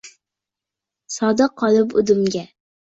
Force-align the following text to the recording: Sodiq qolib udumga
Sodiq 1.17 1.55
qolib 1.63 1.97
udumga 2.05 2.47